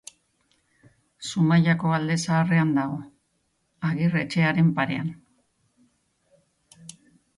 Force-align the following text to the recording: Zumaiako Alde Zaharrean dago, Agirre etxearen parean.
Zumaiako 1.31 1.91
Alde 1.97 2.15
Zaharrean 2.23 2.73
dago, 2.79 2.97
Agirre 3.91 4.25
etxearen 4.27 4.73
parean. 4.81 5.15